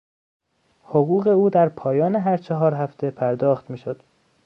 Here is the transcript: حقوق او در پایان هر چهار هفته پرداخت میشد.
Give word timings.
حقوق 0.83 1.27
او 1.27 1.49
در 1.49 1.69
پایان 1.69 2.15
هر 2.15 2.37
چهار 2.37 2.73
هفته 2.73 3.11
پرداخت 3.11 3.69
میشد. 3.69 4.01